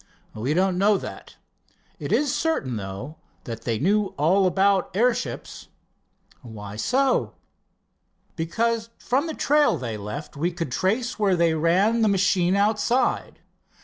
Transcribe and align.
"We 0.33 0.55
don't 0.55 0.79
know 0.79 0.97
that. 0.97 1.35
It 1.99 2.11
is 2.11 2.33
certain, 2.33 2.77
though, 2.77 3.17
that 3.43 3.65
they 3.65 3.77
knew 3.77 4.15
all 4.17 4.47
about 4.47 4.89
airships." 4.97 5.67
"Why 6.41 6.75
so?" 6.75 7.35
"Because 8.35 8.89
from 8.97 9.27
the 9.27 9.35
trail 9.35 9.77
they 9.77 9.97
left 9.97 10.35
we 10.35 10.51
could 10.51 10.71
trace 10.71 11.19
where 11.19 11.35
they 11.35 11.53
ran 11.53 12.01
the 12.01 12.07
machine 12.07 12.55
outside. 12.55 13.41